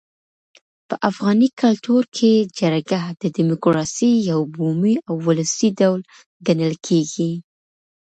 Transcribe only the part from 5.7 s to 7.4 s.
ډول ګڼل کيږي.